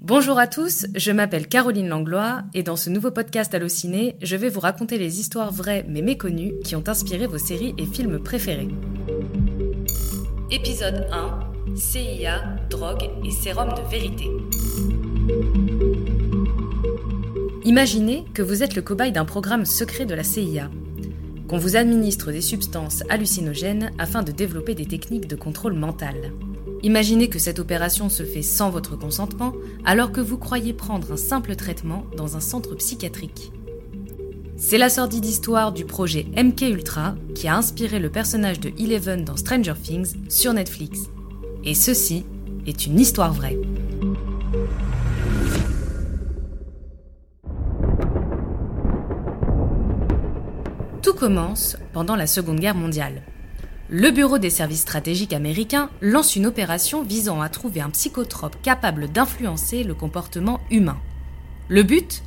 [0.00, 4.48] Bonjour à tous, je m'appelle Caroline Langlois et dans ce nouveau podcast Allociné, je vais
[4.48, 8.68] vous raconter les histoires vraies mais méconnues qui ont inspiré vos séries et films préférés.
[10.50, 14.30] Épisode 1 CIA, drogue et sérum de vérité.
[17.64, 20.70] Imaginez que vous êtes le cobaye d'un programme secret de la CIA,
[21.48, 26.32] qu'on vous administre des substances hallucinogènes afin de développer des techniques de contrôle mental.
[26.82, 29.52] Imaginez que cette opération se fait sans votre consentement
[29.84, 33.52] alors que vous croyez prendre un simple traitement dans un centre psychiatrique.
[34.56, 39.24] C'est la sordide histoire du projet MK Ultra qui a inspiré le personnage de Eleven
[39.24, 41.00] dans Stranger Things sur Netflix.
[41.64, 42.24] Et ceci
[42.66, 43.58] est une histoire vraie.
[51.02, 53.22] Tout commence pendant la Seconde Guerre mondiale
[53.88, 59.08] le Bureau des services stratégiques américains lance une opération visant à trouver un psychotrope capable
[59.08, 60.98] d'influencer le comportement humain.
[61.68, 62.22] Le but?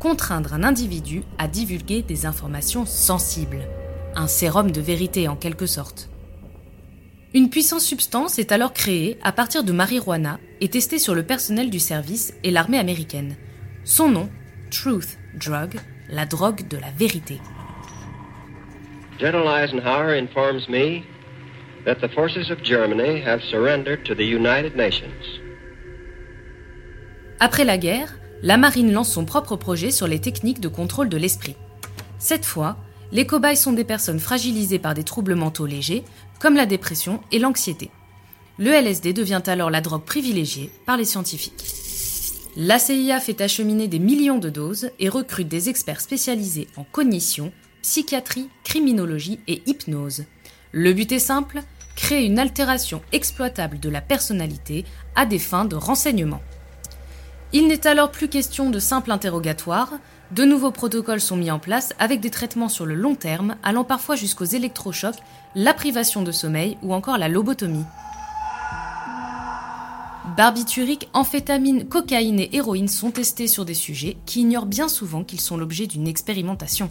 [0.00, 3.68] Contraindre un individu à divulguer des informations sensibles.
[4.16, 6.10] Un sérum de vérité en quelque sorte.
[7.32, 11.70] Une puissante substance est alors créée à partir de marijuana et testée sur le personnel
[11.70, 13.36] du service et l'armée américaine.
[13.84, 14.28] Son nom,
[14.70, 15.76] Truth Drug,
[16.08, 17.40] la drogue de la vérité.
[19.18, 21.04] General Eisenhower informs me
[21.84, 25.40] that the forces of Germany have surrendered to the United Nations.
[27.38, 31.16] Après la guerre, la marine lance son propre projet sur les techniques de contrôle de
[31.16, 31.54] l'esprit.
[32.18, 32.76] Cette fois,
[33.12, 36.04] les cobayes sont des personnes fragilisées par des troubles mentaux légers,
[36.40, 37.90] comme la dépression et l'anxiété.
[38.58, 41.64] Le LSD devient alors la drogue privilégiée par les scientifiques.
[42.56, 47.52] La CIA fait acheminer des millions de doses et recrute des experts spécialisés en cognition,
[47.84, 50.24] psychiatrie, criminologie et hypnose.
[50.72, 51.62] Le but est simple,
[51.96, 56.40] créer une altération exploitable de la personnalité à des fins de renseignement.
[57.52, 59.92] Il n'est alors plus question de simple interrogatoire,
[60.30, 63.84] de nouveaux protocoles sont mis en place avec des traitements sur le long terme allant
[63.84, 65.20] parfois jusqu'aux électrochocs,
[65.54, 67.84] la privation de sommeil ou encore la lobotomie.
[70.38, 75.42] Barbiturique, amphétamine, cocaïne et héroïne sont testés sur des sujets qui ignorent bien souvent qu'ils
[75.42, 76.90] sont l'objet d'une expérimentation.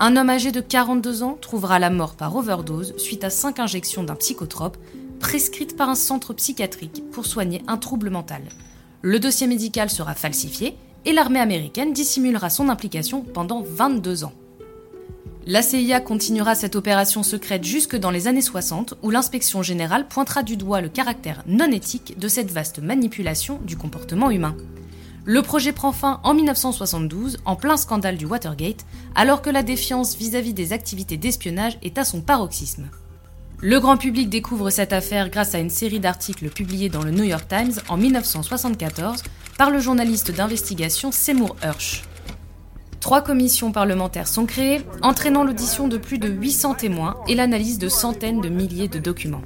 [0.00, 4.04] Un homme âgé de 42 ans trouvera la mort par overdose suite à 5 injections
[4.04, 4.76] d'un psychotrope
[5.18, 8.42] prescrites par un centre psychiatrique pour soigner un trouble mental.
[9.02, 14.32] Le dossier médical sera falsifié et l'armée américaine dissimulera son implication pendant 22 ans.
[15.46, 20.44] La CIA continuera cette opération secrète jusque dans les années 60 où l'inspection générale pointera
[20.44, 24.54] du doigt le caractère non éthique de cette vaste manipulation du comportement humain.
[25.30, 30.16] Le projet prend fin en 1972, en plein scandale du Watergate, alors que la défiance
[30.16, 32.88] vis-à-vis des activités d'espionnage est à son paroxysme.
[33.60, 37.24] Le grand public découvre cette affaire grâce à une série d'articles publiés dans le New
[37.24, 39.22] York Times en 1974
[39.58, 42.04] par le journaliste d'investigation Seymour Hersh.
[42.98, 47.90] Trois commissions parlementaires sont créées, entraînant l'audition de plus de 800 témoins et l'analyse de
[47.90, 49.42] centaines de milliers de documents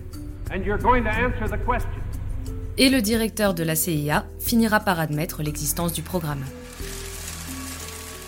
[2.79, 6.45] et le directeur de la CIA finira par admettre l'existence du programme.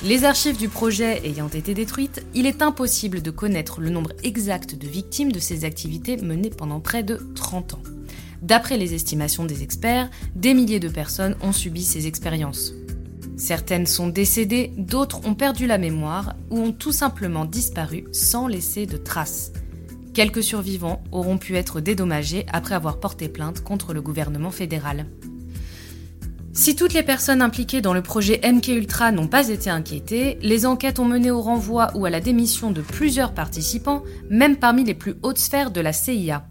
[0.03, 4.75] Les archives du projet ayant été détruites, il est impossible de connaître le nombre exact
[4.75, 7.83] de victimes de ces activités menées pendant près de 30 ans.
[8.43, 12.75] D'après les estimations des experts, des milliers de personnes ont subi ces expériences.
[13.39, 18.85] Certaines sont décédées, d'autres ont perdu la mémoire ou ont tout simplement disparu sans laisser
[18.85, 19.53] de traces.
[20.15, 25.07] Quelques survivants auront pu être dédommagés après avoir porté plainte contre le gouvernement fédéral.
[26.53, 30.67] Si toutes les personnes impliquées dans le projet MK Ultra n'ont pas été inquiétées, les
[30.67, 34.95] enquêtes ont mené au renvoi ou à la démission de plusieurs participants, même parmi les
[34.95, 36.47] plus hautes sphères de la CIA.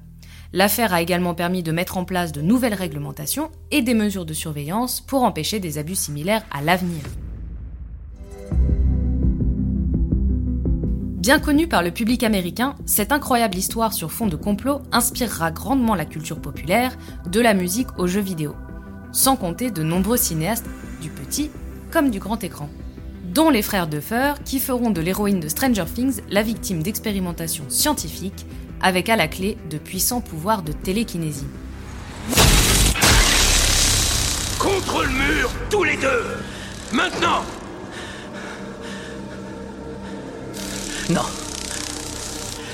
[0.51, 4.34] L'affaire a également permis de mettre en place de nouvelles réglementations et des mesures de
[4.34, 7.01] surveillance pour empêcher des abus similaires à l'avenir.
[11.23, 15.95] Bien connue par le public américain, cette incroyable histoire sur fond de complot inspirera grandement
[15.95, 16.97] la culture populaire,
[17.31, 18.57] de la musique aux jeux vidéo.
[19.13, 20.65] Sans compter de nombreux cinéastes,
[21.01, 21.50] du petit
[21.92, 22.69] comme du grand écran.
[23.24, 28.45] Dont les frères Duffer, qui feront de l'héroïne de Stranger Things la victime d'expérimentations scientifiques,
[28.81, 31.48] avec à la clé de puissants pouvoirs de télékinésie.
[34.59, 36.25] Contre le mur, tous les deux
[36.92, 37.44] Maintenant
[41.09, 41.21] Non.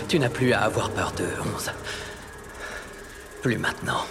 [0.07, 1.23] Tu n'as plus à avoir peur de
[1.55, 1.71] 11.
[3.41, 4.01] Plus maintenant.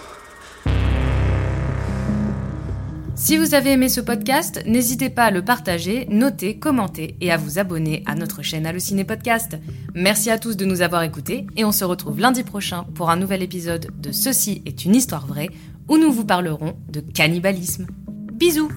[3.15, 7.37] Si vous avez aimé ce podcast, n'hésitez pas à le partager, noter, commenter et à
[7.37, 9.57] vous abonner à notre chaîne Allociné Podcast.
[9.93, 13.17] Merci à tous de nous avoir écoutés et on se retrouve lundi prochain pour un
[13.17, 15.49] nouvel épisode de Ceci est une histoire vraie
[15.87, 17.87] où nous vous parlerons de cannibalisme.
[18.33, 18.71] Bisous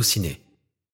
[0.00, 0.40] Allociné